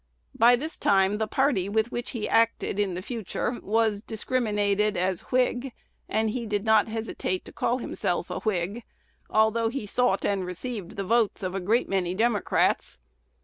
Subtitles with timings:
[0.33, 5.29] By this time the party with which he acted in the future was "discriminated as
[5.31, 5.73] Whig;"
[6.09, 8.81] and he did not hesitate to call himself a Whig,
[9.29, 12.97] although he sought and received the votes of a great many Democrats.